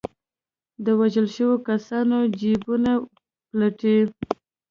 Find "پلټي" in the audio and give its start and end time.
3.49-3.97